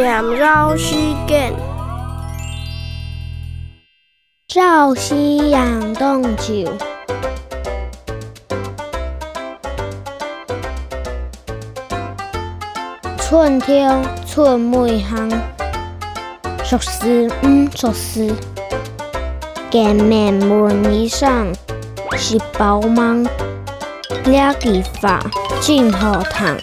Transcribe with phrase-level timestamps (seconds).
[0.00, 0.94] 两绕时
[1.28, 1.52] 间，
[4.48, 6.72] 朝夕阳东照，
[13.18, 15.30] 寸天寸梅香，
[16.64, 18.34] 熟思唔熟思，
[19.70, 21.52] 见面问衣裳，
[22.16, 23.22] 是包忙，
[24.24, 25.20] 俩地方
[25.60, 26.56] 真好谈。